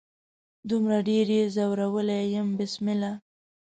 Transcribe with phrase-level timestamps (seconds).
[0.69, 3.11] دومره ډیر يې ځورولي يم بسمله